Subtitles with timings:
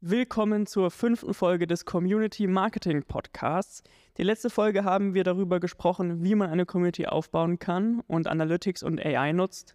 [0.00, 3.82] Willkommen zur fünften Folge des Community Marketing Podcasts.
[4.16, 8.84] Die letzte Folge haben wir darüber gesprochen, wie man eine Community aufbauen kann und Analytics
[8.84, 9.74] und AI nutzt.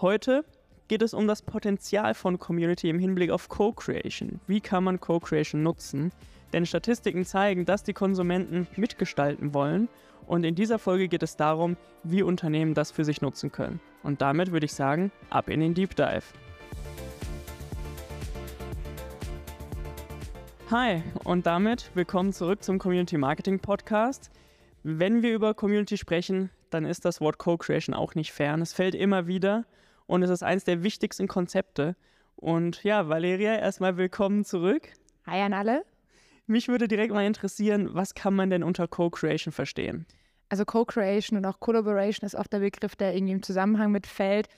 [0.00, 0.46] Heute
[0.88, 4.40] geht es um das Potenzial von Community im Hinblick auf Co-Creation.
[4.46, 6.10] Wie kann man Co-Creation nutzen?
[6.54, 9.90] Denn Statistiken zeigen, dass die Konsumenten mitgestalten wollen
[10.26, 13.78] und in dieser Folge geht es darum, wie Unternehmen das für sich nutzen können.
[14.02, 16.22] Und damit würde ich sagen, ab in den Deep Dive.
[20.70, 24.30] Hi und damit willkommen zurück zum Community Marketing Podcast.
[24.84, 28.62] Wenn wir über Community sprechen, dann ist das Wort Co-Creation auch nicht fern.
[28.62, 29.64] Es fällt immer wieder
[30.06, 31.96] und es ist eines der wichtigsten Konzepte.
[32.36, 34.92] Und ja, Valeria, erstmal willkommen zurück.
[35.26, 35.84] Hi an alle.
[36.46, 40.06] Mich würde direkt mal interessieren, was kann man denn unter Co-Creation verstehen?
[40.50, 44.48] Also Co-Creation und auch Collaboration ist oft der Begriff, der irgendwie im Zusammenhang mitfällt.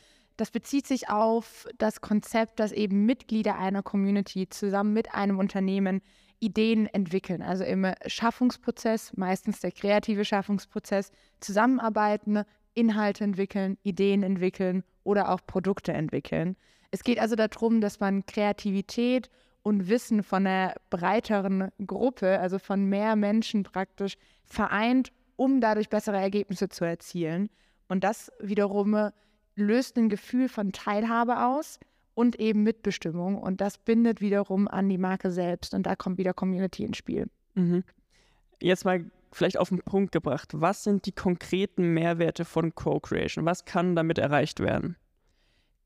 [0.42, 6.02] Das bezieht sich auf das Konzept, dass eben Mitglieder einer Community zusammen mit einem Unternehmen
[6.41, 7.42] Ideen entwickeln.
[7.42, 12.43] Also im Schaffungsprozess, meistens der kreative Schaffungsprozess, zusammenarbeiten,
[12.74, 16.57] Inhalte entwickeln, Ideen entwickeln oder auch Produkte entwickeln.
[16.90, 19.30] Es geht also darum, dass man Kreativität
[19.63, 26.18] und Wissen von einer breiteren Gruppe, also von mehr Menschen praktisch vereint, um dadurch bessere
[26.18, 27.48] Ergebnisse zu erzielen.
[27.87, 29.13] Und das wiederum
[29.54, 31.78] löst ein Gefühl von Teilhabe aus
[32.14, 33.38] und eben Mitbestimmung.
[33.38, 35.74] Und das bindet wiederum an die Marke selbst.
[35.74, 37.28] Und da kommt wieder Community ins Spiel.
[37.54, 37.84] Mhm.
[38.60, 40.50] Jetzt mal vielleicht auf den Punkt gebracht.
[40.52, 43.45] Was sind die konkreten Mehrwerte von Co-Creation?
[43.45, 44.96] Was kann damit erreicht werden?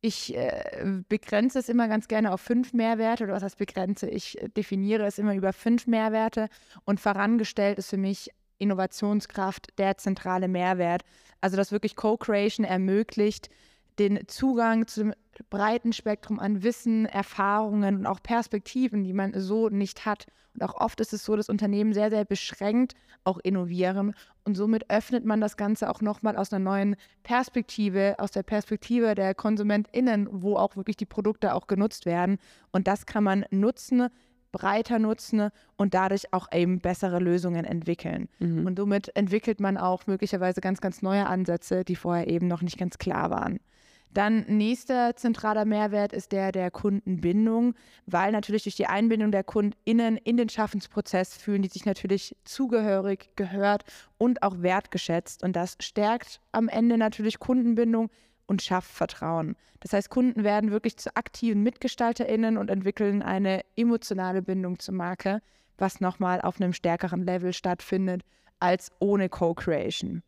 [0.02, 4.08] Ich äh, begrenze es immer ganz gerne auf fünf Mehrwerte oder was heißt begrenze?
[4.08, 6.48] Ich äh, definiere es immer über fünf Mehrwerte
[6.84, 11.02] und vorangestellt ist für mich Innovationskraft der zentrale Mehrwert.
[11.40, 13.50] Also dass wirklich Co-Creation ermöglicht,
[13.98, 15.12] den Zugang zum
[15.50, 20.26] breiten Spektrum an Wissen, Erfahrungen und auch Perspektiven, die man so nicht hat.
[20.54, 24.14] Und auch oft ist es so, dass Unternehmen sehr, sehr beschränkt auch innovieren.
[24.44, 29.14] Und somit öffnet man das Ganze auch nochmal aus einer neuen Perspektive, aus der Perspektive
[29.14, 32.38] der KonsumentInnen, wo auch wirklich die Produkte auch genutzt werden.
[32.72, 34.08] Und das kann man nutzen,
[34.56, 38.28] breiter nutzen und dadurch auch eben bessere Lösungen entwickeln.
[38.38, 38.66] Mhm.
[38.66, 42.78] Und somit entwickelt man auch möglicherweise ganz, ganz neue Ansätze, die vorher eben noch nicht
[42.78, 43.60] ganz klar waren.
[44.14, 47.74] Dann nächster zentraler Mehrwert ist der der Kundenbindung,
[48.06, 53.28] weil natürlich durch die Einbindung der KundInnen in den Schaffensprozess fühlen die sich natürlich zugehörig,
[53.36, 53.84] gehört
[54.16, 55.42] und auch wertgeschätzt.
[55.42, 58.08] Und das stärkt am Ende natürlich Kundenbindung
[58.46, 59.56] und schafft Vertrauen.
[59.80, 65.42] Das heißt, Kunden werden wirklich zu aktiven MitgestalterInnen und entwickeln eine emotionale Bindung zur Marke,
[65.78, 68.22] was nochmal auf einem stärkeren Level stattfindet
[68.58, 70.22] als ohne Co-Creation.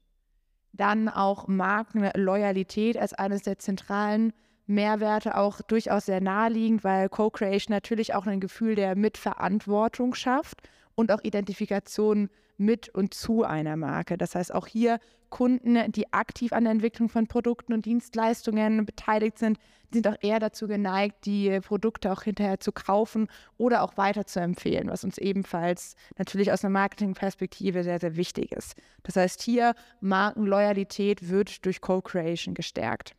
[0.72, 4.32] Dann auch Markenloyalität als eines der zentralen
[4.66, 11.12] Mehrwerte auch durchaus sehr naheliegend, weil Co-Creation natürlich auch ein Gefühl der Mitverantwortung schafft und
[11.12, 14.18] auch Identifikation mit und zu einer Marke.
[14.18, 14.98] Das heißt, auch hier
[15.28, 19.58] Kunden, die aktiv an der Entwicklung von Produkten und Dienstleistungen beteiligt sind,
[19.92, 23.28] sind auch eher dazu geneigt, die Produkte auch hinterher zu kaufen
[23.58, 28.50] oder auch weiter zu empfehlen, was uns ebenfalls natürlich aus einer Marketingperspektive sehr, sehr wichtig
[28.50, 28.74] ist.
[29.04, 33.14] Das heißt, hier Markenloyalität wird durch Co-Creation gestärkt.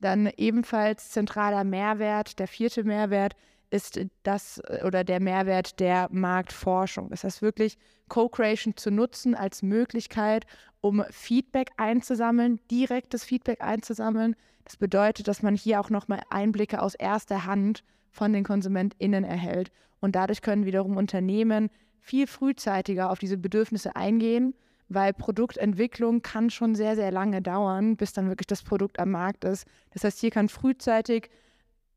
[0.00, 3.36] Dann ebenfalls zentraler Mehrwert, der vierte Mehrwert
[3.74, 7.10] ist das äh, oder der Mehrwert der Marktforschung.
[7.10, 7.76] Das heißt wirklich
[8.08, 10.46] Co-Creation zu nutzen als Möglichkeit,
[10.80, 14.36] um Feedback einzusammeln, direktes Feedback einzusammeln.
[14.64, 19.70] Das bedeutet, dass man hier auch nochmal Einblicke aus erster Hand von den KonsumentInnen erhält.
[20.00, 21.68] Und dadurch können wiederum Unternehmen
[22.00, 24.54] viel frühzeitiger auf diese Bedürfnisse eingehen,
[24.88, 29.44] weil Produktentwicklung kann schon sehr, sehr lange dauern, bis dann wirklich das Produkt am Markt
[29.44, 29.66] ist.
[29.90, 31.30] Das heißt, hier kann frühzeitig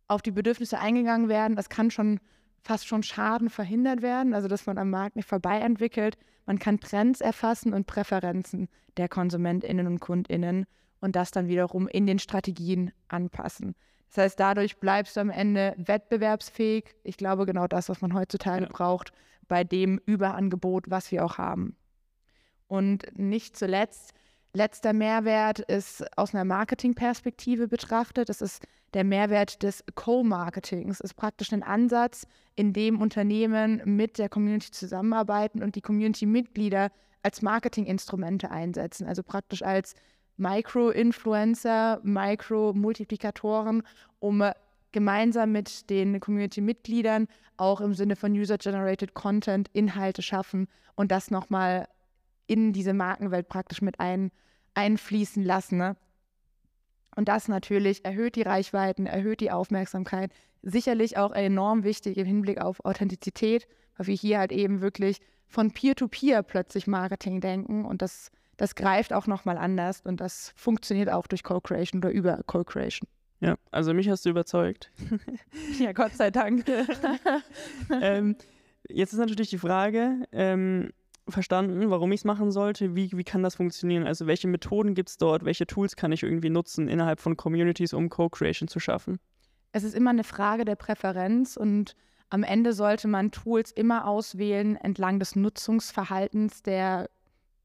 [0.07, 1.55] auf die Bedürfnisse eingegangen werden.
[1.55, 2.19] Das kann schon
[2.61, 6.17] fast schon Schaden verhindert werden, also dass man am Markt nicht vorbei entwickelt.
[6.45, 8.67] Man kann Trends erfassen und Präferenzen
[8.97, 10.65] der KonsumentInnen und KundInnen
[10.99, 13.75] und das dann wiederum in den Strategien anpassen.
[14.09, 16.95] Das heißt, dadurch bleibst du am Ende wettbewerbsfähig.
[17.03, 18.69] Ich glaube, genau das, was man heutzutage ja.
[18.69, 19.11] braucht,
[19.47, 21.75] bei dem Überangebot, was wir auch haben.
[22.67, 24.13] Und nicht zuletzt
[24.53, 28.29] Letzter Mehrwert ist aus einer Marketingperspektive betrachtet.
[28.29, 30.99] Das ist der Mehrwert des Co-Marketings.
[30.99, 32.25] Ist praktisch ein Ansatz,
[32.55, 36.91] in dem Unternehmen mit der Community zusammenarbeiten und die Community-Mitglieder
[37.23, 39.07] als Marketinginstrumente einsetzen.
[39.07, 39.95] Also praktisch als
[40.37, 43.83] Micro-Influencer, Micro-Multiplikatoren,
[44.19, 44.43] um
[44.91, 51.87] gemeinsam mit den Community-Mitgliedern auch im Sinne von User-Generated Content Inhalte schaffen und das nochmal
[52.45, 54.31] in diese Markenwelt praktisch mit ein,
[54.73, 55.77] einfließen lassen.
[55.77, 55.97] Ne?
[57.17, 60.31] Und das natürlich erhöht die Reichweiten, erhöht die Aufmerksamkeit,
[60.61, 63.67] sicherlich auch enorm wichtig im Hinblick auf Authentizität,
[63.97, 68.75] weil wir hier halt eben wirklich von Peer-to-Peer -Peer plötzlich Marketing denken und das, das
[68.75, 73.09] greift auch nochmal anders und das funktioniert auch durch Co-Creation oder über Co-Creation.
[73.39, 74.91] Ja, also mich hast du überzeugt.
[75.79, 76.65] ja, Gott sei Dank.
[78.01, 78.35] ähm,
[78.87, 80.91] jetzt ist natürlich die Frage, ähm,
[81.29, 84.05] verstanden, warum ich es machen sollte, wie, wie kann das funktionieren?
[84.05, 87.93] Also welche Methoden gibt es dort, welche Tools kann ich irgendwie nutzen innerhalb von Communities,
[87.93, 89.19] um Co-Creation zu schaffen?
[89.71, 91.95] Es ist immer eine Frage der Präferenz und
[92.29, 97.09] am Ende sollte man Tools immer auswählen entlang des Nutzungsverhaltens der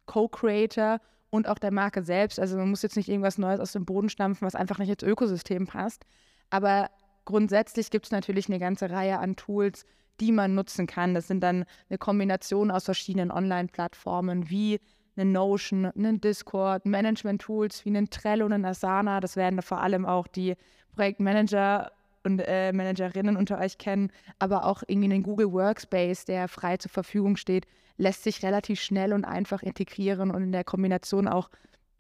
[0.06, 1.00] Co-Creator
[1.30, 2.38] und auch der Marke selbst.
[2.38, 5.02] Also man muss jetzt nicht irgendwas Neues aus dem Boden stampfen, was einfach nicht ins
[5.02, 6.04] Ökosystem passt.
[6.50, 6.90] Aber
[7.24, 9.86] grundsätzlich gibt es natürlich eine ganze Reihe an Tools,
[10.22, 11.14] die man nutzen kann.
[11.14, 14.78] Das sind dann eine Kombination aus verschiedenen Online-Plattformen wie
[15.16, 19.18] eine Notion, einen Discord, Management-Tools wie einen Trello, einen Asana.
[19.18, 20.54] Das werden vor allem auch die
[20.94, 21.90] Projektmanager
[22.22, 26.92] und äh, Managerinnen unter euch kennen, aber auch irgendwie einen Google Workspace, der frei zur
[26.92, 27.66] Verfügung steht,
[27.96, 31.50] lässt sich relativ schnell und einfach integrieren und in der Kombination auch,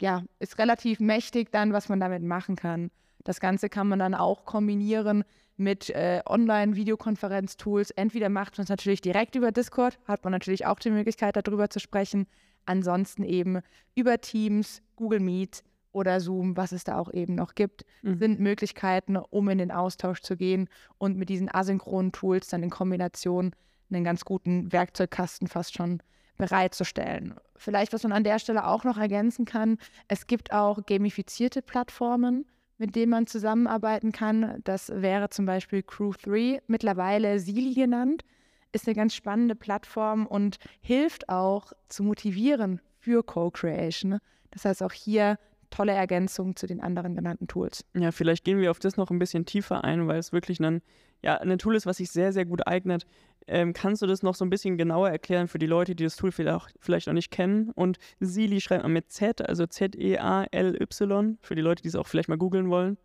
[0.00, 2.92] ja, ist relativ mächtig dann, was man damit machen kann.
[3.24, 5.24] Das Ganze kann man dann auch kombinieren
[5.56, 7.90] mit äh, Online-Videokonferenz-Tools.
[7.90, 11.70] Entweder macht man es natürlich direkt über Discord, hat man natürlich auch die Möglichkeit, darüber
[11.70, 12.26] zu sprechen.
[12.64, 13.60] Ansonsten eben
[13.94, 18.18] über Teams, Google Meet oder Zoom, was es da auch eben noch gibt, mhm.
[18.18, 20.68] sind Möglichkeiten, um in den Austausch zu gehen
[20.98, 23.52] und mit diesen asynchronen Tools dann in Kombination
[23.90, 26.02] einen ganz guten Werkzeugkasten fast schon
[26.38, 27.34] bereitzustellen.
[27.56, 29.78] Vielleicht, was man an der Stelle auch noch ergänzen kann,
[30.08, 32.46] es gibt auch gamifizierte Plattformen,
[32.78, 34.60] mit denen man zusammenarbeiten kann.
[34.64, 38.24] Das wäre zum Beispiel Crew3, mittlerweile Sili genannt,
[38.72, 44.18] ist eine ganz spannende Plattform und hilft auch zu motivieren für Co-Creation.
[44.50, 45.38] Das heißt, auch hier
[45.70, 47.84] tolle Ergänzung zu den anderen genannten Tools.
[47.94, 50.82] Ja, vielleicht gehen wir auf das noch ein bisschen tiefer ein, weil es wirklich ein,
[51.22, 53.06] ja, ein Tool ist, was sich sehr, sehr gut eignet.
[53.46, 56.16] Ähm, kannst du das noch so ein bisschen genauer erklären für die Leute, die das
[56.16, 57.70] Tool vielleicht, vielleicht noch nicht kennen?
[57.70, 62.28] Und Sili schreibt man mit Z, also Z-E-A-L-Y, für die Leute, die es auch vielleicht
[62.28, 62.98] mal googeln wollen.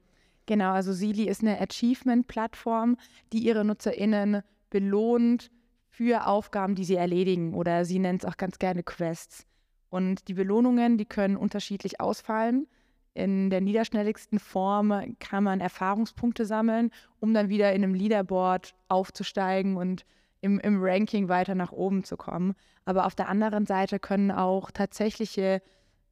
[0.45, 2.97] Genau, also Sili ist eine Achievement-Plattform,
[3.33, 5.51] die ihre NutzerInnen belohnt
[5.89, 7.53] für Aufgaben, die sie erledigen.
[7.53, 9.45] Oder sie nennt es auch ganz gerne Quests.
[9.89, 12.67] Und die Belohnungen, die können unterschiedlich ausfallen.
[13.17, 19.75] In der niederschnelligsten Form kann man Erfahrungspunkte sammeln, um dann wieder in einem Leaderboard aufzusteigen
[19.75, 20.05] und
[20.41, 22.53] im, im Ranking weiter nach oben zu kommen.
[22.85, 25.63] Aber auf der anderen Seite können auch tatsächliche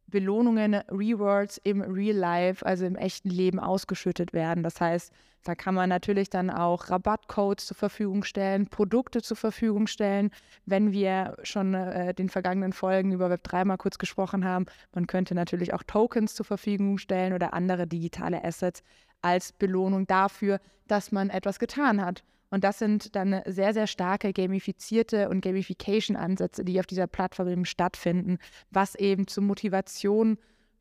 [0.08, 4.64] Belohnungen, Rewards im Real Life, also im echten Leben ausgeschüttet werden.
[4.64, 5.12] Das heißt,
[5.44, 10.32] da kann man natürlich dann auch Rabattcodes zur Verfügung stellen, Produkte zur Verfügung stellen.
[10.66, 15.36] Wenn wir schon äh, den vergangenen Folgen über Web3 mal kurz gesprochen haben, man könnte
[15.36, 18.84] natürlich auch Tokens zur Verfügung stellen oder andere digitale Assets
[19.22, 22.24] als Belohnung dafür, dass man etwas getan hat.
[22.56, 27.66] Und das sind dann sehr, sehr starke gamifizierte und Gamification-Ansätze, die auf dieser Plattform eben
[27.66, 28.38] stattfinden,
[28.72, 30.38] was eben zur Motivation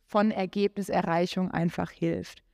[0.07, 2.45] von Ergebniserreichung einfach hilft.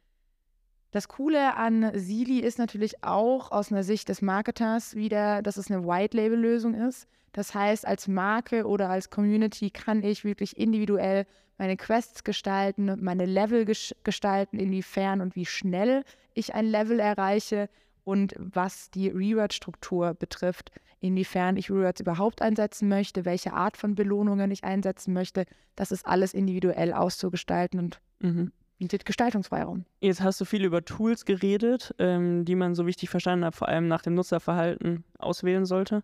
[0.90, 5.70] Das Coole an Sili ist natürlich auch aus einer Sicht des Marketers wieder, dass es
[5.70, 7.06] eine White-Label-Lösung ist.
[7.32, 11.26] Das heißt, als Marke oder als Community kann ich wirklich individuell
[11.58, 17.68] meine Quests gestalten, meine Level gestalten, inwiefern und wie schnell ich ein Level erreiche
[18.10, 24.50] und was die Reward-Struktur betrifft, inwiefern ich Rewards überhaupt einsetzen möchte, welche Art von Belohnungen
[24.50, 25.44] ich einsetzen möchte,
[25.76, 28.50] das ist alles individuell auszugestalten und mhm.
[28.78, 29.84] bietet Gestaltungsfreiraum.
[30.00, 33.68] Jetzt hast du viel über Tools geredet, ähm, die man so wichtig verstanden hat, vor
[33.68, 36.02] allem nach dem Nutzerverhalten auswählen sollte.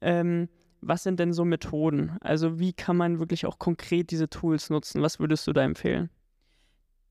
[0.00, 0.48] Ähm,
[0.80, 2.16] was sind denn so Methoden?
[2.20, 5.02] Also wie kann man wirklich auch konkret diese Tools nutzen?
[5.02, 6.10] Was würdest du da empfehlen?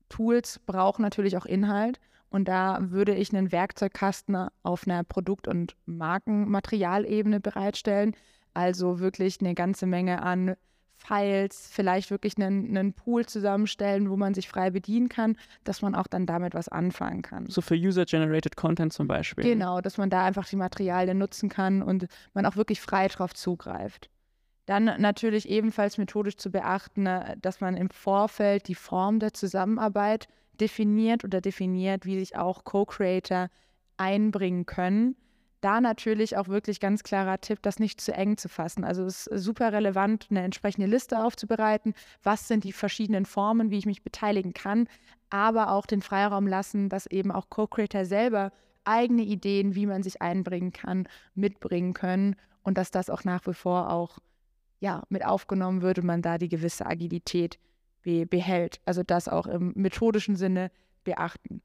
[0.08, 2.00] Tools brauchen natürlich auch Inhalt.
[2.30, 8.14] Und da würde ich einen Werkzeugkasten auf einer Produkt- und Markenmaterialebene bereitstellen.
[8.54, 10.56] Also wirklich eine ganze Menge an
[10.96, 15.94] Files, vielleicht wirklich einen, einen, Pool zusammenstellen, wo man sich frei bedienen kann, dass man
[15.94, 17.46] auch dann damit was anfangen kann.
[17.46, 19.42] So für User-Generated Content zum Beispiel.
[19.42, 23.34] Genau, dass man da einfach die Materialien nutzen kann und man auch wirklich frei drauf
[23.34, 24.10] zugreift.
[24.66, 27.08] Dann natürlich ebenfalls methodisch zu beachten,
[27.40, 30.28] dass man im Vorfeld die Form der Zusammenarbeit
[30.60, 33.48] definiert oder definiert, wie sich auch Co-Creator
[33.96, 35.16] einbringen können.
[35.60, 38.82] Da natürlich auch wirklich ganz klarer Tipp, das nicht zu eng zu fassen.
[38.82, 41.92] Also es ist super relevant, eine entsprechende Liste aufzubereiten.
[42.22, 44.88] Was sind die verschiedenen Formen, wie ich mich beteiligen kann,
[45.28, 48.52] aber auch den Freiraum lassen, dass eben auch Co-Creator selber
[48.84, 53.54] eigene Ideen, wie man sich einbringen kann, mitbringen können und dass das auch nach wie
[53.54, 54.18] vor auch
[54.80, 57.58] ja, mit aufgenommen wird und man da die gewisse Agilität
[58.02, 58.80] be behält.
[58.84, 60.70] Also das auch im methodischen Sinne
[61.04, 61.62] beachten.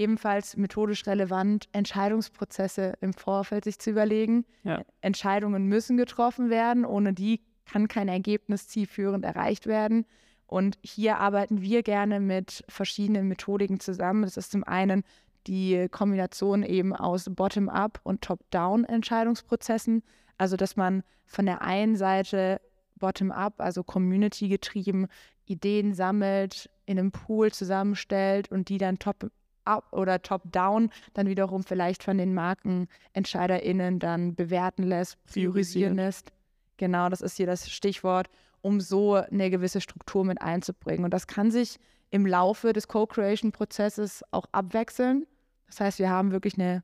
[0.00, 4.46] ebenfalls methodisch relevant, Entscheidungsprozesse im Vorfeld sich zu überlegen.
[4.64, 4.82] Ja.
[5.02, 10.06] Entscheidungen müssen getroffen werden, ohne die kann kein Ergebnis zielführend erreicht werden.
[10.46, 14.22] Und hier arbeiten wir gerne mit verschiedenen Methodiken zusammen.
[14.22, 15.04] Das ist zum einen
[15.46, 20.02] die Kombination eben aus Bottom-up und Top-down Entscheidungsprozessen.
[20.38, 22.60] Also dass man von der einen Seite
[23.00, 25.08] Bottom-up, also Community getrieben,
[25.46, 32.04] Ideen sammelt, in einem Pool zusammenstellt und die dann top-up oder top-down dann wiederum vielleicht
[32.04, 36.32] von den MarkenentscheiderInnen dann bewerten lässt, priorisieren lässt.
[36.76, 38.30] Genau, das ist hier das Stichwort,
[38.62, 41.04] um so eine gewisse Struktur mit einzubringen.
[41.04, 41.78] Und das kann sich
[42.10, 45.26] im Laufe des Co-Creation-Prozesses auch abwechseln.
[45.66, 46.82] Das heißt, wir haben wirklich eine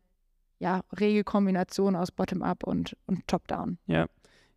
[0.58, 3.78] ja, rege Kombination aus Bottom-up und, und Top-down.
[3.86, 4.06] Ja.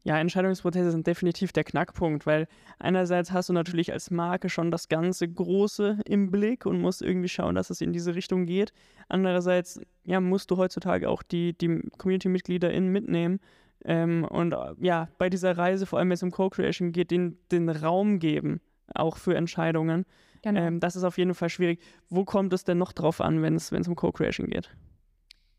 [0.04, 2.48] Ja, Entscheidungsprozesse sind definitiv der Knackpunkt, weil
[2.80, 7.28] einerseits hast du natürlich als Marke schon das ganze Große im Blick und musst irgendwie
[7.28, 8.72] schauen, dass es in diese Richtung geht.
[9.10, 13.40] Andererseits ja, musst du heutzutage auch die, die Community-MitgliederInnen mitnehmen
[13.86, 18.20] ähm, und ja, bei dieser Reise, vor allem jetzt um Co-Creation, geht, den, den Raum
[18.20, 18.62] geben,
[18.94, 20.06] auch für Entscheidungen.
[20.42, 20.60] Genau.
[20.60, 21.82] Ähm, das ist auf jeden Fall schwierig.
[22.10, 24.70] Wo kommt es denn noch drauf an, wenn es um Co-Creation geht?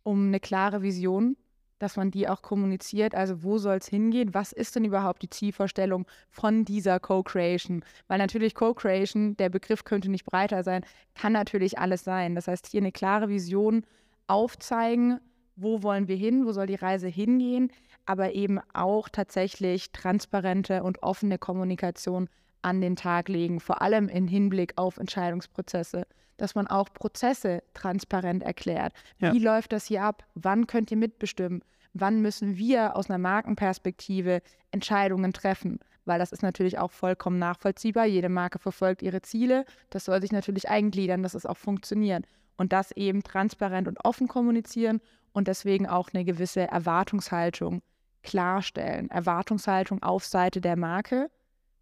[0.03, 1.37] Um eine klare Vision,
[1.81, 3.17] dass man die auch kommuniziert.
[3.17, 4.33] Also wo soll es hingehen?
[4.33, 7.85] Was ist denn überhaupt die Zielvorstellung von dieser Co-Creation?
[8.07, 10.85] Weil natürlich Co-Creation, der Begriff könnte nicht breiter sein,
[11.15, 12.37] kann natürlich alles sein.
[12.37, 13.85] Das heißt, hier eine klare Vision
[14.29, 15.19] aufzeigen,
[15.57, 17.73] wo wollen wir hin, wo soll die Reise hingehen,
[18.07, 22.29] aber eben auch tatsächlich transparente und offene Kommunikation
[22.63, 28.43] an den Tag legen, vor allem im Hinblick auf Entscheidungsprozesse, dass man auch Prozesse transparent
[28.43, 28.93] erklärt.
[29.19, 29.33] Ja.
[29.33, 30.25] Wie läuft das hier ab?
[30.35, 31.63] Wann könnt ihr mitbestimmen?
[31.93, 35.81] Wann müssen wir aus einer Markenperspektive Entscheidungen treffen?
[36.05, 38.07] Weil das ist natürlich auch vollkommen nachvollziehbar.
[38.07, 39.65] Jede Marke verfolgt ihre Ziele.
[39.91, 42.25] Das soll sich natürlich eingliedern, dass es auch funktioniert.
[42.57, 45.01] Und das eben transparent und offen kommunizieren
[45.33, 47.83] und deswegen auch eine gewisse Erwartungshaltung
[48.23, 49.11] klarstellen.
[49.11, 51.31] Erwartungshaltung auf Seite der Marke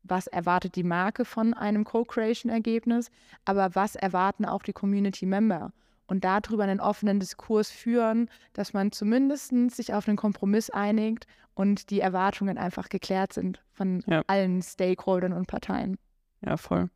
[0.03, 3.11] was erwartet die Marke von einem Co-Creation-Ergebnis,
[3.45, 5.73] aber was erwarten auch die Community-Member.
[6.07, 11.91] Und darüber einen offenen Diskurs führen, dass man zumindest sich auf einen Kompromiss einigt und
[11.91, 14.23] die Erwartungen einfach geklärt sind von ja.
[14.27, 15.99] allen Stakeholdern und Parteien.
[16.41, 16.89] Ja, voll.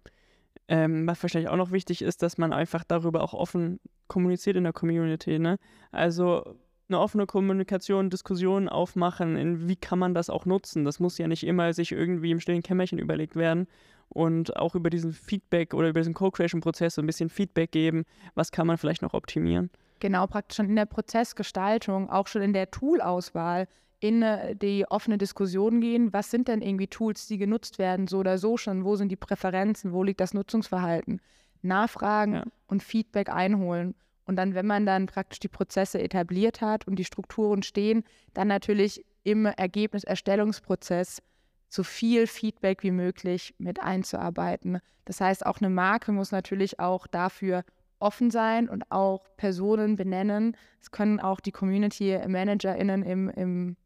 [0.68, 4.64] Ähm, was wahrscheinlich auch noch wichtig ist, dass man einfach darüber auch offen kommuniziert in
[4.64, 5.38] der Community.
[5.38, 5.58] Ne?
[5.90, 6.56] Also
[6.92, 10.84] eine offene Kommunikation, Diskussionen aufmachen, in wie kann man das auch nutzen.
[10.84, 13.66] Das muss ja nicht immer sich irgendwie im stillen Kämmerchen überlegt werden
[14.08, 18.52] und auch über diesen Feedback oder über diesen Co-Creation-Prozess so ein bisschen Feedback geben, was
[18.52, 19.70] kann man vielleicht noch optimieren.
[20.00, 23.68] Genau, praktisch schon in der Prozessgestaltung, auch schon in der Toolauswahl
[24.00, 28.18] in äh, die offene Diskussion gehen, was sind denn irgendwie Tools, die genutzt werden, so
[28.18, 31.20] oder so schon, wo sind die Präferenzen, wo liegt das Nutzungsverhalten,
[31.62, 32.44] nachfragen ja.
[32.66, 33.94] und Feedback einholen
[34.24, 38.48] und dann, wenn man dann praktisch die Prozesse etabliert hat und die Strukturen stehen, dann
[38.48, 41.22] natürlich im Ergebniserstellungsprozess
[41.68, 44.78] so viel Feedback wie möglich mit einzuarbeiten.
[45.04, 47.64] Das heißt, auch eine Marke muss natürlich auch dafür
[47.98, 50.56] offen sein und auch Personen benennen.
[50.80, 53.76] Es können auch die Community ManagerInnen im, im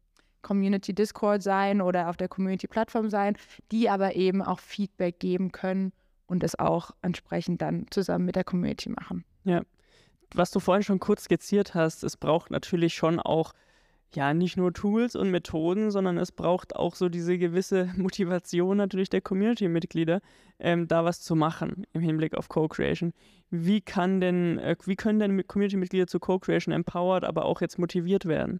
[0.41, 3.37] Community Discord sein oder auf der Community Plattform sein,
[3.71, 5.93] die aber eben auch Feedback geben können
[6.25, 9.23] und es auch entsprechend dann zusammen mit der Community machen.
[9.43, 9.61] Ja,
[10.33, 13.53] was du vorhin schon kurz skizziert hast, es braucht natürlich schon auch
[14.13, 19.09] ja nicht nur Tools und Methoden, sondern es braucht auch so diese gewisse Motivation natürlich
[19.09, 20.21] der Community-Mitglieder,
[20.59, 23.13] ähm, da was zu machen im Hinblick auf Co-Creation.
[23.49, 28.25] Wie kann denn, äh, wie können denn Community-Mitglieder zu Co-Creation empowered, aber auch jetzt motiviert
[28.25, 28.59] werden?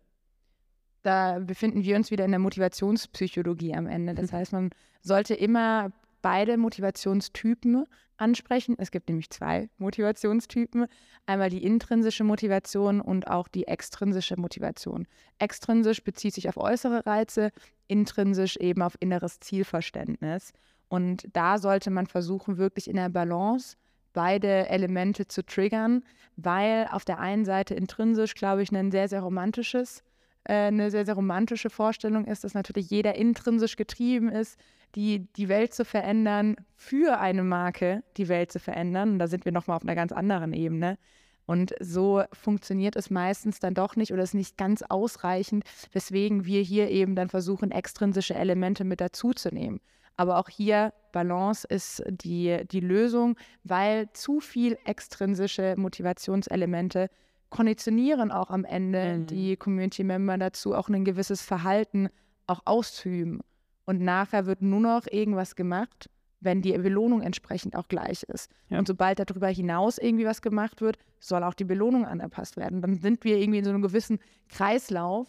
[1.03, 4.13] Da befinden wir uns wieder in der Motivationspsychologie am Ende.
[4.13, 4.71] Das heißt, man
[5.01, 7.85] sollte immer beide Motivationstypen
[8.17, 8.75] ansprechen.
[8.77, 10.87] Es gibt nämlich zwei Motivationstypen.
[11.25, 15.07] Einmal die intrinsische Motivation und auch die extrinsische Motivation.
[15.39, 17.51] Extrinsisch bezieht sich auf äußere Reize,
[17.87, 20.51] intrinsisch eben auf inneres Zielverständnis.
[20.89, 23.75] Und da sollte man versuchen, wirklich in der Balance
[24.13, 26.03] beide Elemente zu triggern,
[26.37, 30.03] weil auf der einen Seite intrinsisch, glaube ich, ein sehr, sehr romantisches
[30.47, 34.57] äh, eine sehr, sehr romantische Vorstellung ist, dass natürlich jeder intrinsisch getrieben ist,
[34.97, 39.11] die, die Welt zu verändern, für eine Marke die Welt zu verändern.
[39.11, 40.97] Und da sind wir nochmal auf einer ganz anderen Ebene.
[41.45, 45.63] Und so funktioniert es meistens dann doch nicht oder ist nicht ganz ausreichend,
[45.93, 49.79] weswegen wir hier eben dann versuchen, extrinsische Elemente mit dazuzunehmen.
[50.17, 57.09] Aber auch hier Balance ist die, die Lösung, weil zu viel extrinsische Motivationselemente
[57.49, 59.27] konditionieren auch am Ende mhm.
[59.27, 62.09] die Community-Member dazu, auch ein gewisses Verhalten
[62.47, 63.41] auch auszuüben.
[63.87, 66.09] Und nachher wird nur noch irgendwas gemacht,
[66.41, 68.51] wenn die Belohnung entsprechend auch gleich ist.
[68.69, 68.77] Ja.
[68.77, 72.81] Und sobald darüber hinaus irgendwie was gemacht wird, soll auch die Belohnung angepasst werden.
[72.81, 75.27] Dann sind wir irgendwie in so einem gewissen Kreislauf,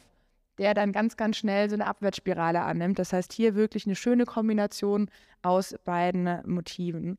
[0.58, 2.98] der dann ganz, ganz schnell so eine Abwärtsspirale annimmt.
[2.98, 5.08] Das heißt, hier wirklich eine schöne Kombination
[5.40, 7.16] aus beiden Motiven.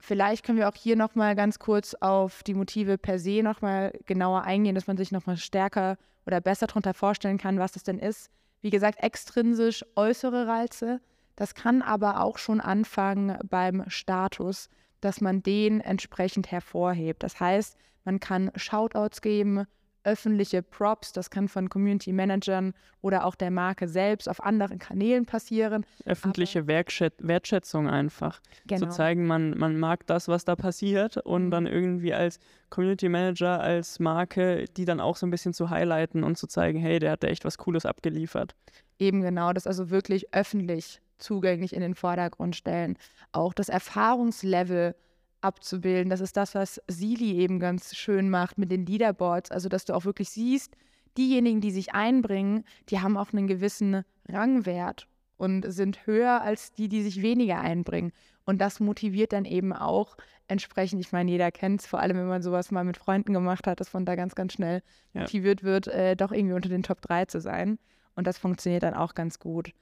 [0.00, 4.44] Vielleicht können wir auch hier nochmal ganz kurz auf die Motive per se nochmal genauer
[4.44, 5.98] eingehen, dass man sich nochmal stärker
[6.28, 8.30] oder besser darunter vorstellen kann, was das denn ist.
[8.60, 11.00] Wie gesagt, extrinsisch äußere Reize.
[11.36, 14.68] Das kann aber auch schon anfangen beim Status,
[15.00, 17.22] dass man den entsprechend hervorhebt.
[17.22, 19.64] Das heißt, man kann Shoutouts geben,
[20.08, 22.72] öffentliche Props, das kann von Community Managern
[23.02, 25.84] oder auch der Marke selbst auf anderen Kanälen passieren.
[26.06, 28.40] Öffentliche Wertschät Wertschätzung einfach.
[28.66, 28.86] Genau.
[28.86, 31.50] Zu zeigen, man, man mag das, was da passiert und mhm.
[31.50, 32.38] dann irgendwie als
[32.70, 36.78] Community Manager, als Marke, die dann auch so ein bisschen zu highlighten und zu zeigen,
[36.78, 38.54] hey, der hat da echt was Cooles abgeliefert.
[38.98, 42.96] Eben genau, das also wirklich öffentlich zugänglich in den Vordergrund stellen.
[43.32, 44.94] Auch das Erfahrungslevel
[45.40, 46.10] abzubilden.
[46.10, 49.50] Das ist das, was Sili eben ganz schön macht mit den Leaderboards.
[49.50, 50.76] Also, dass du auch wirklich siehst,
[51.16, 56.88] diejenigen, die sich einbringen, die haben auch einen gewissen Rangwert und sind höher als die,
[56.88, 58.12] die sich weniger einbringen.
[58.44, 60.16] Und das motiviert dann eben auch
[60.48, 63.66] entsprechend, ich meine, jeder kennt es, vor allem wenn man sowas mal mit Freunden gemacht
[63.66, 65.22] hat, dass man da ganz, ganz schnell ja.
[65.22, 67.78] motiviert wird, äh, doch irgendwie unter den Top 3 zu sein.
[68.16, 69.72] Und das funktioniert dann auch ganz gut.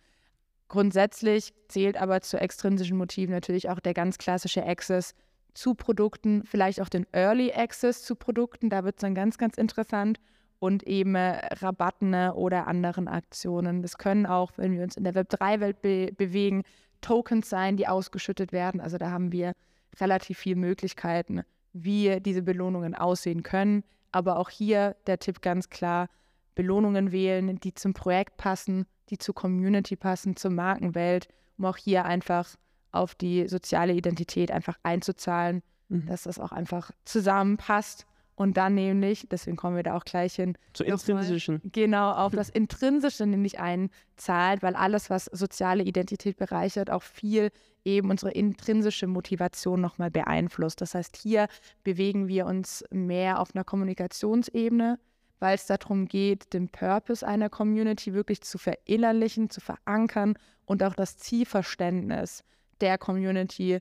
[0.68, 5.14] Grundsätzlich zählt aber zu extrinsischen Motiven natürlich auch der ganz klassische Access
[5.56, 9.56] zu Produkten, vielleicht auch den Early Access zu Produkten, da wird es dann ganz, ganz
[9.56, 10.20] interessant
[10.58, 13.82] und eben äh, Rabatten ne, oder anderen Aktionen.
[13.82, 16.62] Das können auch, wenn wir uns in der Web3-Welt be bewegen,
[17.00, 18.80] Tokens sein, die ausgeschüttet werden.
[18.80, 19.52] Also da haben wir
[20.00, 23.84] relativ viele Möglichkeiten, wie diese Belohnungen aussehen können.
[24.12, 26.08] Aber auch hier der Tipp ganz klar,
[26.54, 32.06] Belohnungen wählen, die zum Projekt passen, die zur Community passen, zur Markenwelt, um auch hier
[32.06, 32.56] einfach
[32.92, 36.06] auf die soziale Identität einfach einzuzahlen, mhm.
[36.06, 38.06] dass das auch einfach zusammenpasst.
[38.36, 40.58] Und dann nämlich, deswegen kommen wir da auch gleich hin.
[40.74, 41.62] Zu intrinsischen.
[41.72, 47.50] Genau, auf das Intrinsische nämlich einzahlt, weil alles, was soziale Identität bereichert, auch viel
[47.86, 50.82] eben unsere intrinsische Motivation nochmal beeinflusst.
[50.82, 51.48] Das heißt, hier
[51.82, 54.98] bewegen wir uns mehr auf einer Kommunikationsebene,
[55.38, 60.34] weil es darum geht, den Purpose einer Community wirklich zu verinnerlichen, zu verankern
[60.66, 62.42] und auch das Zielverständnis
[62.80, 63.80] der Community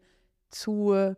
[0.50, 1.16] zu,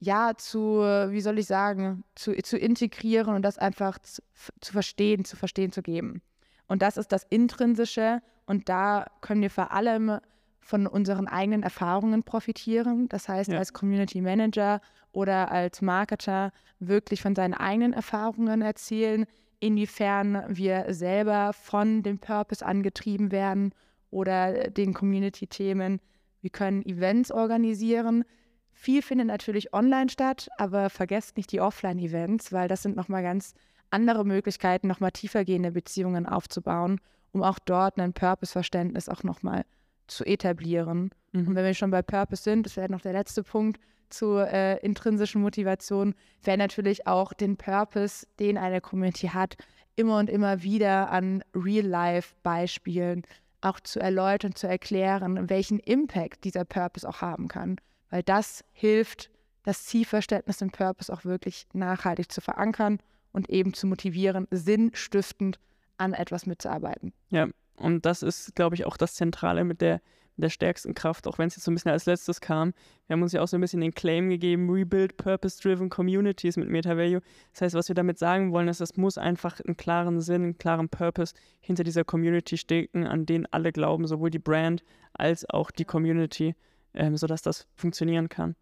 [0.00, 4.22] ja, zu, wie soll ich sagen, zu, zu integrieren und das einfach zu,
[4.60, 6.22] zu verstehen, zu verstehen zu geben.
[6.66, 10.18] Und das ist das Intrinsische und da können wir vor allem
[10.60, 13.08] von unseren eigenen Erfahrungen profitieren.
[13.08, 13.58] Das heißt, ja.
[13.58, 14.80] als Community Manager
[15.12, 19.26] oder als Marketer wirklich von seinen eigenen Erfahrungen erzählen,
[19.60, 23.74] inwiefern wir selber von dem Purpose angetrieben werden
[24.10, 26.00] oder den Community-Themen
[26.44, 28.24] wir können Events organisieren.
[28.70, 33.54] Viel findet natürlich online statt, aber vergesst nicht die Offline-Events, weil das sind nochmal ganz
[33.88, 37.00] andere Möglichkeiten, nochmal tiefergehende Beziehungen aufzubauen,
[37.32, 39.64] um auch dort ein Purpose-Verständnis auch nochmal
[40.06, 41.10] zu etablieren.
[41.32, 41.48] Mhm.
[41.48, 43.80] Und wenn wir schon bei Purpose sind, das wäre noch der letzte Punkt
[44.10, 49.56] zur äh, intrinsischen Motivation, wäre natürlich auch den Purpose, den eine Community hat,
[49.96, 53.22] immer und immer wieder an Real-Life-Beispielen
[53.64, 57.76] auch zu erläutern, zu erklären, welchen Impact dieser Purpose auch haben kann.
[58.10, 59.30] Weil das hilft,
[59.64, 62.98] das Zielverständnis im Purpose auch wirklich nachhaltig zu verankern
[63.32, 65.58] und eben zu motivieren, sinnstiftend
[65.96, 67.12] an etwas mitzuarbeiten.
[67.30, 70.00] Ja, und das ist, glaube ich, auch das Zentrale mit der
[70.36, 72.72] der stärksten Kraft, auch wenn es jetzt so ein bisschen als letztes kam.
[73.06, 76.68] Wir haben uns ja auch so ein bisschen den Claim gegeben, Rebuild Purpose-Driven Communities mit
[76.68, 77.20] MetaValue.
[77.52, 80.58] Das heißt, was wir damit sagen wollen, ist, es muss einfach einen klaren Sinn, einen
[80.58, 85.70] klaren Purpose hinter dieser Community stecken, an den alle glauben, sowohl die Brand als auch
[85.70, 86.54] die Community,
[86.94, 88.56] ähm, sodass das funktionieren kann.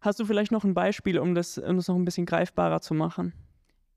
[0.00, 2.94] Hast du vielleicht noch ein Beispiel, um das, um das noch ein bisschen greifbarer zu
[2.94, 3.32] machen?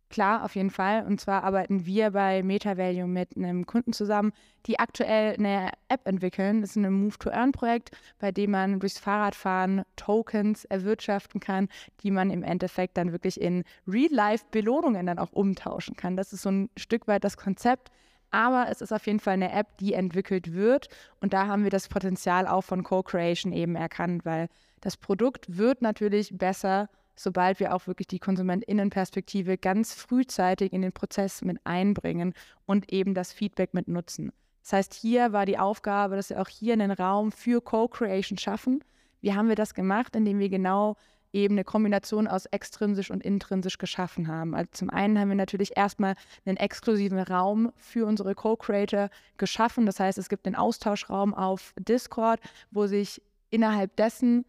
[0.10, 1.06] Klar, auf jeden Fall.
[1.06, 4.34] Und zwar arbeiten wir bei MetaValue mit einem Kunden zusammen,
[4.68, 6.62] die aktuell eine App entwickeln.
[6.62, 11.70] Das ist ein Move-to-Earn-Projekt, bei dem man durchs Fahrradfahren Tokens erwirtschaften kann,
[12.02, 16.16] die man im Endeffekt dann wirklich in Real-Life-Belohnungen dann auch umtauschen kann.
[16.16, 17.90] Das ist so ein Stück weit das Konzept.
[18.32, 20.90] Aber es ist auf jeden Fall eine App, die entwickelt wird.
[21.22, 24.50] Und da haben wir das Potenzial auch von Co-Creation eben erkannt, weil
[24.82, 30.92] das Produkt wird natürlich besser sobald wir auch wirklich die KonsumentInnenperspektive ganz frühzeitig in den
[30.92, 32.34] Prozess mit einbringen
[32.66, 34.32] und eben das Feedback mit nutzen.
[34.64, 38.84] Das heißt, hier war die Aufgabe, dass wir auch hier einen Raum für Co-Creation schaffen.
[39.22, 40.16] Wie haben wir das gemacht?
[40.16, 40.98] Indem wir genau
[41.34, 44.56] eben eine Kombination aus extrinsisch und intrinsisch geschaffen haben.
[44.56, 49.86] Also zum einen haben wir natürlich erstmal einen exklusiven Raum für unsere Co-Creator geschaffen.
[49.86, 52.40] Das heißt, es gibt einen Austauschraum auf Discord,
[52.72, 54.46] wo sich innerhalb dessen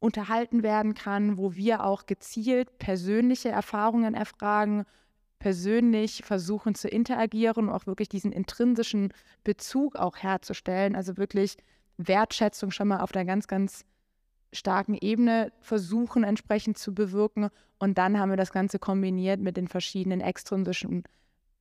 [0.00, 4.84] unterhalten werden kann, wo wir auch gezielt persönliche Erfahrungen erfragen,
[5.38, 9.12] persönlich versuchen zu interagieren, auch wirklich diesen intrinsischen
[9.44, 11.56] Bezug auch herzustellen, also wirklich
[11.96, 13.84] Wertschätzung schon mal auf der ganz, ganz
[14.52, 17.50] starken Ebene versuchen entsprechend zu bewirken.
[17.78, 21.04] Und dann haben wir das Ganze kombiniert mit den verschiedenen extrinsischen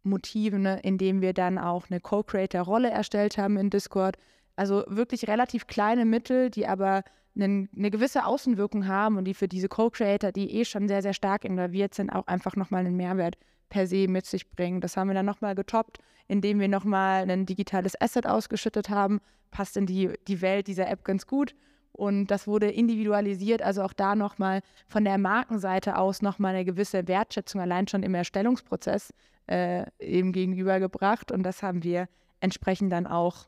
[0.04, 4.18] Motiven, ne, indem wir dann auch eine Co-Creator-Rolle erstellt haben in Discord.
[4.56, 7.04] Also wirklich relativ kleine Mittel, die aber
[7.40, 11.14] einen, eine gewisse Außenwirkung haben und die für diese Co-Creator, die eh schon sehr, sehr
[11.14, 13.38] stark involviert sind, auch einfach nochmal einen Mehrwert
[13.70, 14.82] per se mit sich bringen.
[14.82, 19.20] Das haben wir dann nochmal getoppt, indem wir nochmal ein digitales Asset ausgeschüttet haben.
[19.52, 21.56] Passt in die, die Welt dieser App ganz gut.
[21.92, 27.08] Und das wurde individualisiert, also auch da nochmal von der Markenseite aus nochmal eine gewisse
[27.08, 29.14] Wertschätzung allein schon im Erstellungsprozess
[29.48, 31.32] äh, eben gegenübergebracht.
[31.32, 32.08] Und das haben wir
[32.40, 33.48] entsprechend dann auch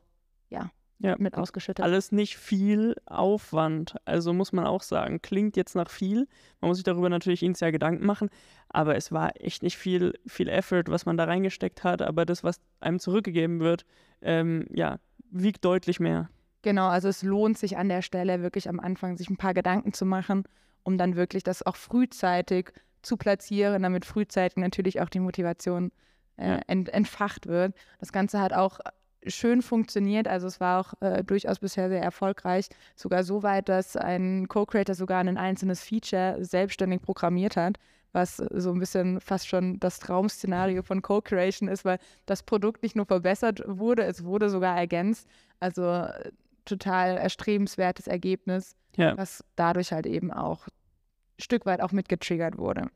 [0.49, 1.83] ja, ja, mit ausgeschüttet.
[1.83, 3.95] Alles nicht viel Aufwand.
[4.05, 6.27] Also muss man auch sagen, klingt jetzt nach viel.
[6.59, 8.29] Man muss sich darüber natürlich initial Gedanken machen,
[8.67, 12.01] aber es war echt nicht viel, viel Effort, was man da reingesteckt hat.
[12.01, 13.85] Aber das, was einem zurückgegeben wird,
[14.21, 14.99] ähm, ja,
[15.31, 16.29] wiegt deutlich mehr.
[16.61, 19.93] Genau, also es lohnt sich an der Stelle wirklich am Anfang, sich ein paar Gedanken
[19.93, 20.43] zu machen,
[20.83, 25.93] um dann wirklich das auch frühzeitig zu platzieren, damit frühzeitig natürlich auch die Motivation
[26.35, 27.73] äh, ent, entfacht wird.
[27.99, 28.79] Das Ganze hat auch
[29.25, 30.27] schön funktioniert.
[30.27, 32.69] Also es war auch äh, durchaus bisher sehr erfolgreich.
[32.95, 37.77] Sogar so weit, dass ein Co-Creator sogar ein einzelnes Feature selbstständig programmiert hat,
[38.11, 42.95] was so ein bisschen fast schon das Traum-Szenario von Co-Creation ist, weil das Produkt nicht
[42.95, 45.27] nur verbessert wurde, es wurde sogar ergänzt.
[45.59, 46.31] Also äh,
[46.65, 49.17] total erstrebenswertes Ergebnis, ja.
[49.17, 52.87] was dadurch halt eben auch ein Stück weit auch mitgetriggert wurde.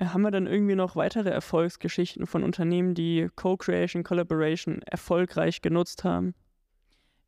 [0.00, 6.34] Haben wir dann irgendwie noch weitere Erfolgsgeschichten von Unternehmen, die Co-Creation, Collaboration erfolgreich genutzt haben?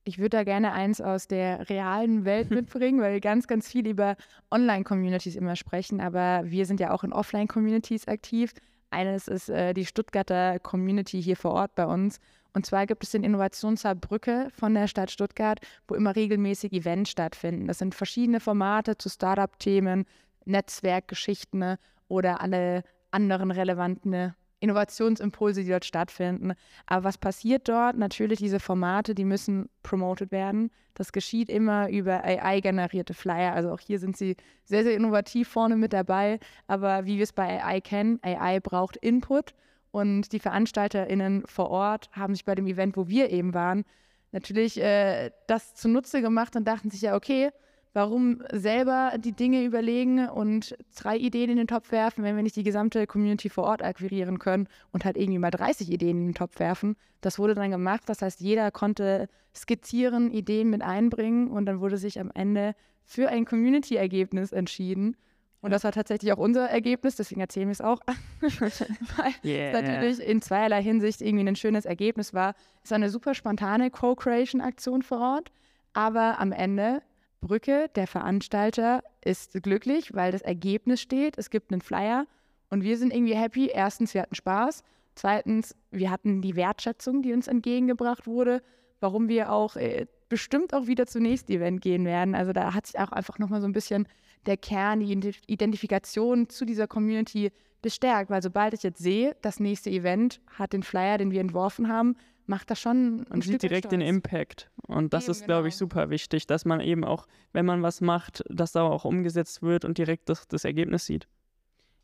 [0.05, 3.89] Ich würde da gerne eins aus der realen Welt mitbringen, weil wir ganz, ganz viel
[3.89, 4.17] über
[4.53, 8.53] Online-Communities immer sprechen, aber wir sind ja auch in Offline-Communities aktiv.
[8.91, 12.19] Eines ist äh, die Stuttgarter Community hier vor Ort bei uns.
[12.53, 17.11] Und zwar gibt es den Innovationshub Brücke von der Stadt Stuttgart, wo immer regelmäßig Events
[17.11, 17.67] stattfinden.
[17.67, 20.05] Das sind verschiedene Formate zu Startup-Themen,
[20.45, 21.77] Netzwerkgeschichten
[22.11, 26.53] oder alle anderen relevanten Innovationsimpulse, die dort stattfinden.
[26.87, 27.97] Aber was passiert dort?
[27.97, 30.71] Natürlich diese Formate, die müssen promoted werden.
[30.95, 33.55] Das geschieht immer über AI-generierte Flyer.
[33.55, 36.39] Also auch hier sind sie sehr, sehr innovativ vorne mit dabei.
[36.67, 39.55] Aber wie wir es bei AI kennen, AI braucht Input.
[39.93, 43.85] Und die VeranstalterInnen vor Ort haben sich bei dem Event, wo wir eben waren,
[44.31, 47.51] natürlich äh, das zunutze gemacht und dachten sich ja, okay,
[47.93, 52.55] Warum selber die Dinge überlegen und drei Ideen in den Topf werfen, wenn wir nicht
[52.55, 56.35] die gesamte Community vor Ort akquirieren können und halt irgendwie mal 30 Ideen in den
[56.35, 56.97] Topf werfen?
[57.21, 58.03] Das wurde dann gemacht.
[58.07, 62.75] Das heißt, jeder konnte skizzieren, Ideen mit einbringen und dann wurde sich am Ende
[63.05, 65.17] für ein Community-Ergebnis entschieden.
[65.61, 68.01] Und das war tatsächlich auch unser Ergebnis, deswegen erzählen wir es auch.
[68.41, 72.55] Weil yeah, es natürlich in zweierlei Hinsicht irgendwie ein schönes Ergebnis war.
[72.83, 75.53] Es war eine super spontane Co-Creation-Aktion vor Ort,
[75.93, 77.03] aber am Ende
[77.41, 81.39] Brücke, der Veranstalter, ist glücklich, weil das Ergebnis steht.
[81.39, 82.27] Es gibt einen Flyer
[82.69, 83.69] und wir sind irgendwie happy.
[83.69, 84.83] Erstens, wir hatten Spaß.
[85.15, 88.63] Zweitens, wir hatten die Wertschätzung, die uns entgegengebracht wurde,
[89.01, 92.35] warum wir auch äh, bestimmt auch wieder zum nächsten Event gehen werden.
[92.35, 94.07] Also da hat sich auch einfach nochmal so ein bisschen
[94.47, 97.51] der Kern, die Identifikation zu dieser Community
[97.83, 101.89] bestärkt, weil sobald ich jetzt sehe, das nächste Event hat den Flyer, den wir entworfen
[101.89, 102.17] haben,
[102.51, 104.71] macht das schon und sieht direkt den Impact.
[104.83, 105.89] Und das eben, ist, glaube ich, genau.
[105.89, 109.87] super wichtig, dass man eben auch, wenn man was macht, dass da auch umgesetzt wird
[109.87, 111.29] und direkt das, das Ergebnis sieht.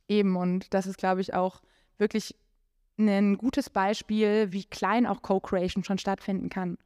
[0.08, 1.60] Eben, und das ist, glaube ich, auch
[1.98, 2.34] wirklich
[2.98, 6.78] ein gutes Beispiel, wie klein auch Co-Creation schon stattfinden kann.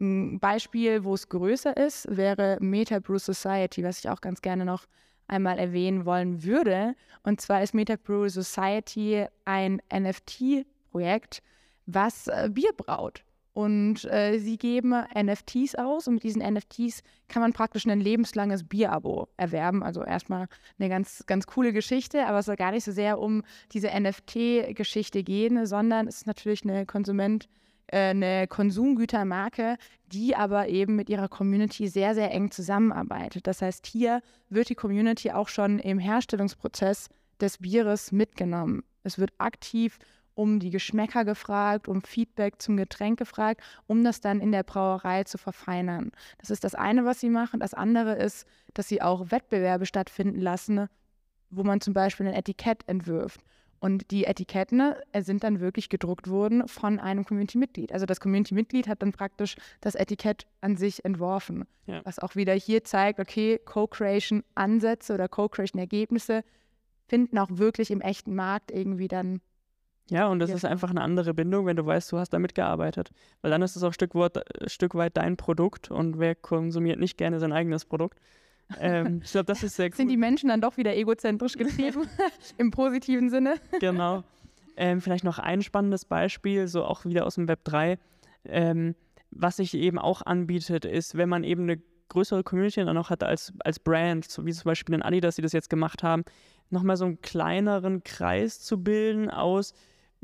[0.00, 4.64] Ein Beispiel, wo es größer ist, wäre Meta Brew Society, was ich auch ganz gerne
[4.64, 4.86] noch
[5.26, 6.94] einmal erwähnen wollen würde.
[7.24, 11.42] Und zwar ist Meta Brew Society ein NFT-Projekt,
[11.88, 13.24] was äh, Bier braut.
[13.54, 18.62] Und äh, sie geben NFTs aus und mit diesen NFTs kann man praktisch ein lebenslanges
[18.62, 19.82] Bierabo erwerben.
[19.82, 20.46] Also erstmal
[20.78, 25.24] eine ganz, ganz coole Geschichte, aber es soll gar nicht so sehr um diese NFT-Geschichte
[25.24, 27.48] gehen, sondern es ist natürlich eine Konsument-
[27.88, 33.46] äh, eine Konsumgütermarke, die aber eben mit ihrer Community sehr, sehr eng zusammenarbeitet.
[33.46, 34.20] Das heißt, hier
[34.50, 37.08] wird die Community auch schon im Herstellungsprozess
[37.40, 38.84] des Bieres mitgenommen.
[39.02, 39.98] Es wird aktiv
[40.38, 45.24] um die Geschmäcker gefragt, um Feedback zum Getränk gefragt, um das dann in der Brauerei
[45.24, 46.12] zu verfeinern.
[46.38, 47.58] Das ist das eine, was sie machen.
[47.58, 50.86] Das andere ist, dass sie auch Wettbewerbe stattfinden lassen,
[51.50, 53.40] wo man zum Beispiel ein Etikett entwirft.
[53.80, 57.92] Und die Etiketten äh, sind dann wirklich gedruckt worden von einem Community-Mitglied.
[57.92, 61.64] Also das Community-Mitglied hat dann praktisch das Etikett an sich entworfen.
[61.86, 62.00] Ja.
[62.04, 66.44] Was auch wieder hier zeigt, okay, Co-Creation-Ansätze oder Co-Creation-Ergebnisse
[67.08, 69.40] finden auch wirklich im echten Markt irgendwie dann
[70.10, 70.56] ja, und das ja.
[70.56, 73.10] ist einfach eine andere Bindung, wenn du weißt, du hast damit gearbeitet.
[73.42, 76.34] Weil dann ist es auch ein Stück, weit, äh, Stück weit dein Produkt und wer
[76.34, 78.18] konsumiert nicht gerne sein eigenes Produkt.
[78.78, 79.92] Ähm, ich glaube, das ist sehr cool.
[79.96, 82.06] Sind die Menschen dann doch wieder egozentrisch getrieben,
[82.58, 83.56] im positiven Sinne?
[83.80, 84.24] genau.
[84.76, 87.98] Ähm, vielleicht noch ein spannendes Beispiel, so auch wieder aus dem Web 3.
[88.44, 88.94] Ähm,
[89.30, 93.22] was sich eben auch anbietet, ist, wenn man eben eine größere Community dann auch hat
[93.22, 96.24] als, als Brand, so wie zum Beispiel in Adidas, die das jetzt gemacht haben,
[96.70, 99.74] nochmal so einen kleineren Kreis zu bilden aus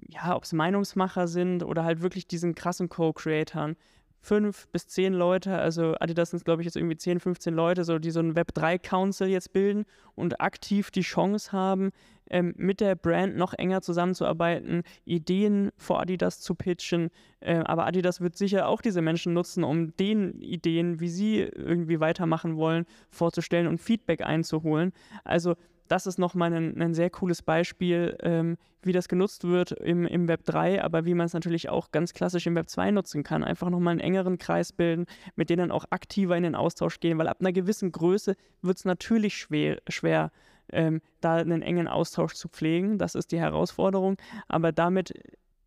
[0.09, 3.77] ja, ob es Meinungsmacher sind oder halt wirklich diesen krassen Co-Creatoren.
[4.21, 7.99] Fünf bis zehn Leute, also Adidas sind glaube ich jetzt irgendwie 10, 15 Leute, so,
[7.99, 11.91] die so ein Web3-Council jetzt bilden und aktiv die Chance haben,
[12.31, 17.11] ähm, mit der Brand noch enger zusammenzuarbeiten, Ideen vor Adidas zu pitchen.
[17.41, 22.01] Äh, aber Adidas wird sicher auch diese Menschen nutzen, um den Ideen, wie sie irgendwie
[22.01, 24.93] weitermachen wollen, vorzustellen und Feedback einzuholen.
[25.25, 25.55] Also
[25.89, 30.29] das ist nochmal ein, ein sehr cooles Beispiel, ähm, wie das genutzt wird im, im
[30.29, 33.45] Web 3, aber wie man es natürlich auch ganz klassisch im Web 2 nutzen kann.
[33.45, 37.29] Einfach nochmal einen engeren Kreis bilden, mit denen auch aktiver in den Austausch gehen, weil
[37.29, 40.31] ab einer gewissen Größe wird es natürlich schwer, schwer
[40.73, 42.99] ähm, da einen engen Austausch zu pflegen.
[42.99, 44.17] Das ist die Herausforderung.
[44.49, 45.13] Aber damit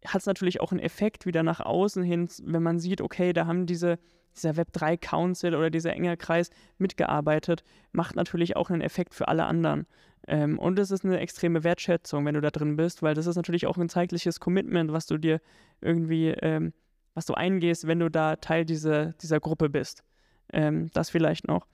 [0.06, 3.46] hat es natürlich auch einen Effekt wieder nach außen hin, wenn man sieht, okay, da
[3.46, 4.00] haben diese
[4.38, 9.46] dieser Web3 Council oder dieser enge Kreis mitgearbeitet, macht natürlich auch einen Effekt für alle
[9.46, 9.88] anderen.
[10.28, 13.36] Ähm, und es ist eine extreme Wertschätzung, wenn du da drin bist, weil das ist
[13.36, 15.42] natürlich auch ein zeitliches Commitment, was du dir
[15.82, 16.74] irgendwie, ähm,
[17.14, 20.04] was du eingehst, wenn du da Teil dieser, dieser Gruppe bist.
[20.54, 21.68] Ähm, das vielleicht noch.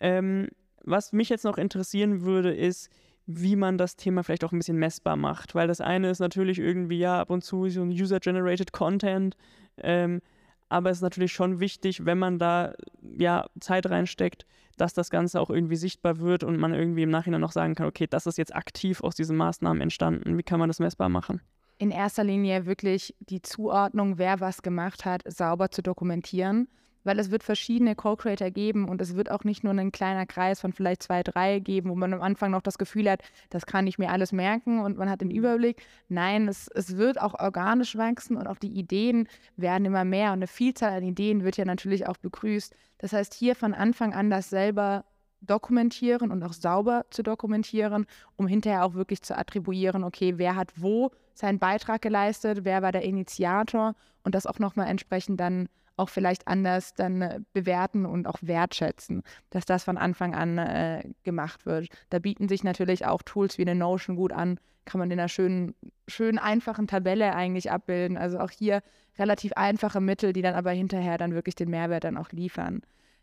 [0.00, 0.48] Ähm,
[0.84, 2.90] was mich jetzt noch interessieren würde, ist,
[3.30, 6.58] wie man das Thema vielleicht auch ein bisschen messbar macht, weil das eine ist natürlich
[6.58, 9.36] irgendwie ja ab und zu so ein User-Generated Content,
[9.76, 10.22] ähm,
[10.70, 14.46] aber es ist natürlich schon wichtig, wenn man da ja Zeit reinsteckt,
[14.78, 17.86] dass das Ganze auch irgendwie sichtbar wird und man irgendwie im Nachhinein noch sagen kann,
[17.86, 20.38] okay, das ist jetzt aktiv aus diesen Maßnahmen entstanden.
[20.38, 21.42] Wie kann man das messbar machen?
[21.76, 26.68] In erster Linie wirklich die Zuordnung, wer was gemacht hat, sauber zu dokumentieren
[27.04, 30.60] weil es wird verschiedene Co-Creator geben und es wird auch nicht nur ein kleiner Kreis
[30.60, 33.86] von vielleicht zwei, drei geben, wo man am Anfang noch das Gefühl hat, das kann
[33.86, 35.82] ich mir alles merken und man hat den Überblick.
[36.08, 40.38] Nein, es, es wird auch organisch wachsen und auch die Ideen werden immer mehr und
[40.38, 42.74] eine Vielzahl an Ideen wird ja natürlich auch begrüßt.
[42.98, 45.04] Das heißt, hier von Anfang an das selber
[45.40, 48.06] dokumentieren und auch sauber zu dokumentieren,
[48.36, 52.92] um hinterher auch wirklich zu attribuieren, okay, wer hat wo seinen Beitrag geleistet, wer war
[52.92, 58.26] der Initiator und das auch nochmal entsprechend dann auch vielleicht anders dann äh, bewerten und
[58.26, 61.88] auch wertschätzen, dass das von Anfang an äh, gemacht wird.
[62.10, 65.28] Da bieten sich natürlich auch Tools wie eine Notion gut an, kann man in einer
[65.28, 65.74] schönen,
[66.06, 68.16] schönen einfachen Tabelle eigentlich abbilden.
[68.16, 68.82] Also auch hier
[69.18, 72.80] relativ einfache Mittel, die dann aber hinterher dann wirklich den Mehrwert dann auch liefern.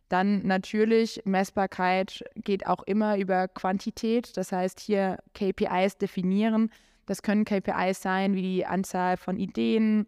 [0.10, 4.38] Dann natürlich Messbarkeit geht auch immer über Quantität.
[4.38, 6.70] Das heißt, hier KPIs definieren.
[7.08, 10.08] Das können KPIs sein wie die Anzahl von Ideen,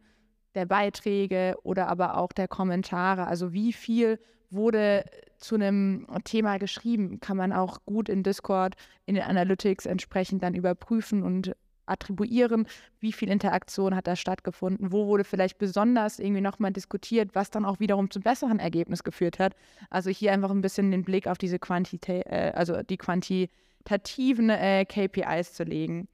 [0.56, 3.28] der Beiträge oder aber auch der Kommentare.
[3.28, 5.06] Also wie viel wurde
[5.38, 10.56] zu einem Thema geschrieben, kann man auch gut in Discord, in den Analytics entsprechend dann
[10.56, 11.54] überprüfen und
[11.88, 12.68] attribuieren,
[13.00, 17.66] wie viel Interaktion hat da stattgefunden, wo wurde vielleicht besonders irgendwie nochmal diskutiert, was dann
[17.66, 19.56] auch wiederum zum besseren Ergebnis geführt hat.
[19.90, 24.86] Also hier einfach ein bisschen den Blick auf diese Quantität, äh, also die quantitativen äh,
[24.86, 26.08] KPIs zu legen.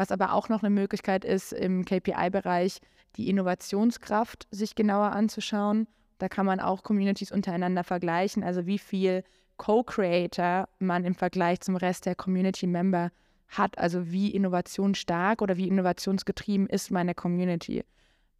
[0.00, 2.80] Was aber auch noch eine Möglichkeit ist im KPI-Bereich,
[3.16, 5.88] die Innovationskraft sich genauer anzuschauen.
[6.16, 9.24] Da kann man auch Communities untereinander vergleichen, also wie viel
[9.58, 13.10] Co-Creator man im Vergleich zum Rest der Community-Member
[13.48, 17.84] hat, also wie innovationsstark oder wie innovationsgetrieben ist meine Community.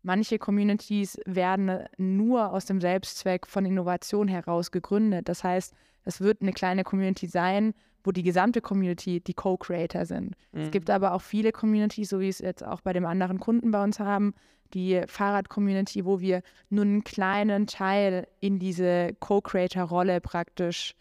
[0.02, 5.28] Manche Communities werden nur aus dem Selbstzweck von Innovation heraus gegründet.
[5.28, 5.74] Das heißt,
[6.06, 10.36] es wird eine kleine Community sein, wo die gesamte Community die Co-Creator sind.
[10.52, 10.60] Mhm.
[10.60, 13.70] Es gibt aber auch viele Communities, so wie es jetzt auch bei dem anderen Kunden
[13.70, 14.34] bei uns haben,
[14.74, 20.94] die Fahrrad-Community, wo wir nur einen kleinen Teil in diese Co-Creator-Rolle praktisch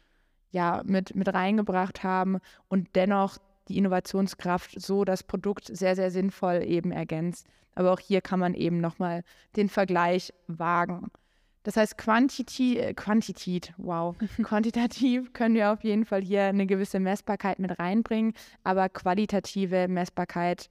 [0.52, 6.64] ja, mit, mit reingebracht haben und dennoch die Innovationskraft so das Produkt sehr, sehr sinnvoll
[6.66, 7.48] eben ergänzt.
[7.76, 9.24] Aber auch hier kann man eben nochmal
[9.56, 11.12] den Vergleich wagen.
[11.64, 17.00] Das heißt, Quantität, äh, Quantität, wow, quantitativ können wir auf jeden Fall hier eine gewisse
[17.00, 20.70] Messbarkeit mit reinbringen, aber qualitative Messbarkeit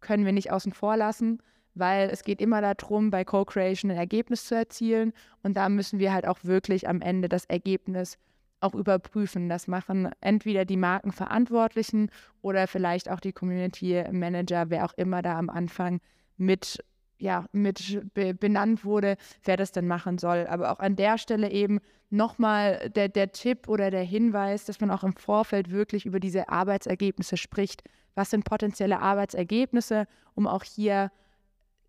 [0.00, 1.42] können wir nicht außen vor lassen
[1.78, 6.12] weil es geht immer darum, bei Co-Creation ein Ergebnis zu erzielen und da müssen wir
[6.12, 8.18] halt auch wirklich am Ende das Ergebnis
[8.60, 9.48] auch überprüfen.
[9.48, 12.10] Das machen entweder die Markenverantwortlichen
[12.42, 16.00] oder vielleicht auch die Community Manager, wer auch immer da am Anfang
[16.36, 16.84] mit
[17.18, 20.46] ja, mit benannt wurde, wer das denn machen soll.
[20.48, 24.90] Aber auch an der Stelle eben nochmal der, der Tipp oder der Hinweis, dass man
[24.90, 27.82] auch im Vorfeld wirklich über diese Arbeitsergebnisse spricht.
[28.14, 31.10] Was sind potenzielle Arbeitsergebnisse, um auch hier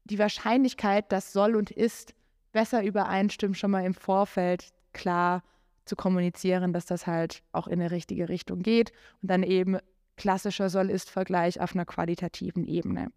[0.06, 2.14] die Wahrscheinlichkeit, dass soll und ist,
[2.52, 5.44] besser übereinstimmen, schon mal im Vorfeld klar
[5.86, 9.78] zu kommunizieren, dass das halt auch in eine richtige Richtung geht und dann eben
[10.18, 13.12] klassischer Soll-Ist-Vergleich auf einer qualitativen Ebene.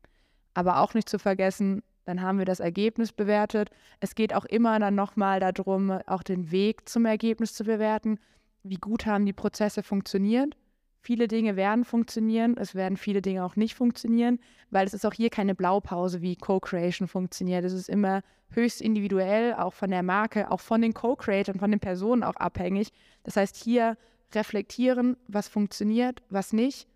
[0.55, 3.71] Aber auch nicht zu vergessen, dann haben wir das Ergebnis bewertet.
[4.01, 8.19] Es geht auch immer dann nochmal darum, auch den Weg zum Ergebnis zu bewerten.
[8.63, 10.57] Wie gut haben die Prozesse funktioniert?
[11.01, 14.39] Viele Dinge werden funktionieren, es werden viele Dinge auch nicht funktionieren,
[14.71, 17.65] weil es ist auch hier keine Blaupause, wie Co-Creation funktioniert.
[17.65, 21.81] Es ist immer höchst individuell, auch von der Marke, auch von den Co-Creatern, von den
[21.81, 22.93] Personen auch abhängig.
[23.25, 23.97] Das heißt, hier
[24.33, 26.87] reflektieren, was funktioniert, was nicht.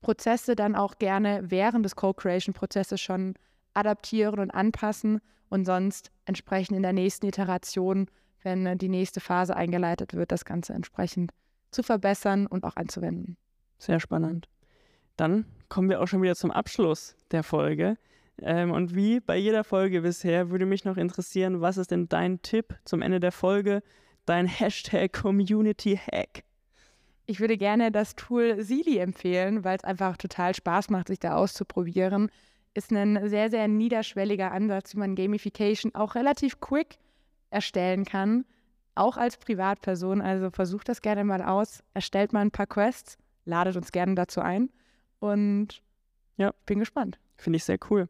[0.00, 3.34] Prozesse dann auch gerne während des Co-Creation-Prozesses schon
[3.76, 8.08] adaptieren und anpassen und sonst entsprechend in der nächsten Iteration,
[8.42, 11.32] wenn die nächste Phase eingeleitet wird, das Ganze entsprechend
[11.70, 13.36] zu verbessern und auch anzuwenden.
[13.78, 14.48] Sehr spannend.
[15.16, 17.96] Dann kommen wir auch schon wieder zum Abschluss der Folge.
[18.42, 22.42] Ähm, und wie bei jeder Folge bisher würde mich noch interessieren, was ist denn dein
[22.42, 23.82] Tipp zum Ende der Folge,
[24.26, 26.44] dein Hashtag Community Hack?
[27.26, 31.34] Ich würde gerne das Tool Sili empfehlen, weil es einfach total Spaß macht, sich da
[31.34, 32.30] auszuprobieren.
[32.76, 36.98] Ist ein sehr, sehr niederschwelliger Ansatz, wie man Gamification auch relativ quick
[37.50, 38.44] erstellen kann,
[38.94, 40.20] auch als Privatperson.
[40.20, 44.40] Also versucht das gerne mal aus, erstellt mal ein paar Quests ladet uns gerne dazu
[44.40, 44.70] ein.
[45.20, 45.82] Und
[46.36, 47.18] ja, bin gespannt.
[47.38, 48.08] Finde ich sehr cool.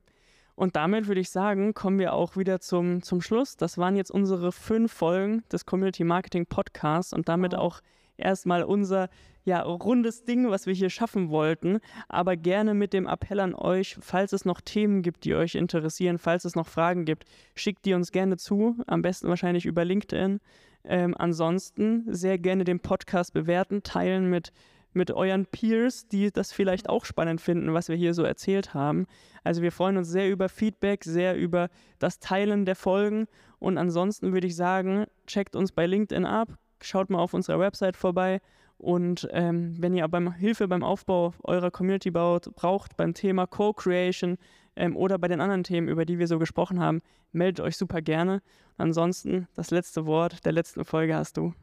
[0.56, 3.56] Und damit würde ich sagen, kommen wir auch wieder zum, zum Schluss.
[3.56, 7.60] Das waren jetzt unsere fünf Folgen des Community Marketing Podcasts und damit wow.
[7.60, 7.80] auch
[8.16, 9.10] erstmal unser
[9.46, 11.78] ja, rundes Ding, was wir hier schaffen wollten.
[12.08, 16.18] Aber gerne mit dem Appell an euch, falls es noch Themen gibt, die euch interessieren,
[16.18, 18.76] falls es noch Fragen gibt, schickt die uns gerne zu.
[18.86, 20.40] Am besten wahrscheinlich über LinkedIn.
[20.84, 24.52] Ähm, ansonsten sehr gerne den Podcast bewerten, teilen mit
[24.96, 29.06] mit euren Peers, die das vielleicht auch spannend finden, was wir hier so erzählt haben.
[29.44, 33.28] Also wir freuen uns sehr über Feedback, sehr über das Teilen der Folgen.
[33.58, 37.96] Und ansonsten würde ich sagen, checkt uns bei LinkedIn ab, schaut mal auf unserer Website
[37.96, 38.40] vorbei.
[38.78, 44.36] Und ähm, wenn ihr beim Hilfe beim Aufbau eurer Community baut, braucht beim Thema Co-Creation
[44.76, 47.00] ähm, oder bei den anderen Themen, über die wir so gesprochen haben,
[47.32, 48.42] meldet euch super gerne.
[48.76, 51.54] Ansonsten das letzte Wort der letzten Folge hast du.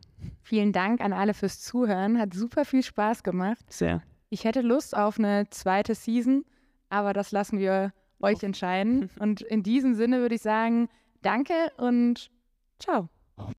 [0.42, 2.18] Vielen Dank an alle fürs Zuhören.
[2.18, 3.64] Hat super viel Spaß gemacht.
[3.72, 4.02] Sehr.
[4.30, 6.44] Ich hätte Lust auf eine zweite Season,
[6.90, 9.12] aber das lassen wir euch entscheiden.
[9.20, 10.90] Und in diesem Sinne würde ich sagen,
[11.22, 12.32] danke und
[12.80, 13.10] ciao.